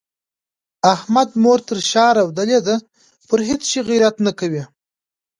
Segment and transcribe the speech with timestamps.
[0.93, 2.75] احمد مور تر شا رودلې ده؛
[3.27, 4.63] پر هيڅ شي غيرت نه کوي.